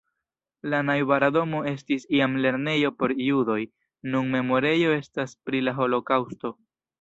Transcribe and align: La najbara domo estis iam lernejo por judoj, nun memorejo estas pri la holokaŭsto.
La 0.73 0.77
najbara 0.85 1.27
domo 1.35 1.59
estis 1.71 2.07
iam 2.19 2.37
lernejo 2.45 2.91
por 3.03 3.13
judoj, 3.27 3.59
nun 4.15 4.33
memorejo 4.37 4.97
estas 4.97 5.37
pri 5.51 5.63
la 5.69 5.77
holokaŭsto. 5.83 6.55